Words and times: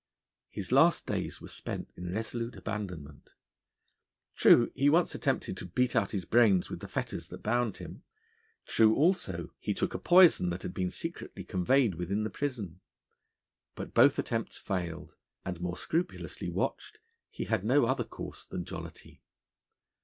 His 0.49 0.71
last 0.71 1.05
days 1.05 1.39
were 1.41 1.47
spent 1.47 1.91
in 1.95 2.11
resolute 2.11 2.55
abandonment. 2.55 3.35
True, 4.35 4.71
he 4.73 4.89
once 4.89 5.13
attempted 5.13 5.55
to 5.57 5.67
beat 5.67 5.95
out 5.95 6.09
his 6.09 6.25
brains 6.25 6.71
with 6.71 6.79
the 6.79 6.87
fetters 6.87 7.27
that 7.27 7.43
bound 7.43 7.77
him; 7.77 8.01
true, 8.65 8.95
also, 8.95 9.53
he 9.59 9.75
took 9.75 9.93
a 9.93 9.99
poison 9.99 10.49
that 10.49 10.63
had 10.63 10.73
been 10.73 10.89
secretly 10.89 11.43
conveyed 11.43 11.93
within 11.93 12.23
the 12.23 12.31
prison. 12.31 12.79
But 13.75 13.93
both 13.93 14.17
attempts 14.17 14.57
failed, 14.57 15.17
and, 15.45 15.61
more 15.61 15.77
scrupulously 15.77 16.49
watched, 16.49 16.97
he 17.29 17.43
had 17.43 17.63
no 17.63 17.85
other 17.85 18.03
course 18.03 18.43
than 18.47 18.65
jollity. 18.65 19.21